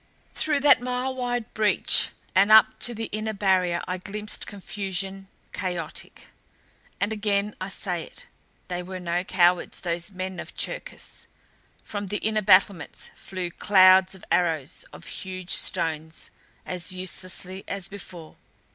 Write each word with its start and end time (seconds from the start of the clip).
Through 0.33 0.61
that 0.61 0.81
mile 0.81 1.13
wide 1.13 1.53
breach 1.53 2.09
and 2.33 2.51
up 2.51 2.79
to 2.79 2.95
the 2.95 3.05
inner 3.11 3.33
barrier 3.33 3.83
I 3.87 3.99
glimpsed 3.99 4.47
confusion 4.47 5.27
chaotic. 5.53 6.25
And 6.99 7.13
again 7.13 7.55
I 7.61 7.69
say 7.69 8.01
it 8.05 8.25
they 8.67 8.81
were 8.81 8.99
no 8.99 9.23
cowards, 9.23 9.81
those 9.81 10.09
men 10.11 10.39
of 10.39 10.57
Cherkis. 10.57 11.27
From 11.83 12.07
the 12.07 12.17
inner 12.17 12.41
battlements 12.41 13.11
flew 13.15 13.51
clouds 13.51 14.15
of 14.15 14.25
arrows, 14.31 14.85
of 14.91 15.05
huge 15.05 15.51
stones 15.53 16.31
as 16.65 16.91
uselessly 16.93 17.63
as 17.67 17.87
before. 17.87 18.37